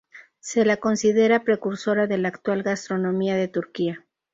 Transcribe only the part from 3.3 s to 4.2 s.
de Turquía.